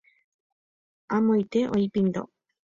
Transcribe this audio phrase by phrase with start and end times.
[1.17, 2.27] Amoite oĩ pindo.